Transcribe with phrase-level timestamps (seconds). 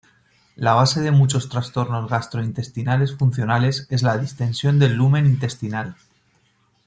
[0.55, 5.95] La base de muchos trastornos gastrointestinales funcionales es la distensión del lumen intestinal.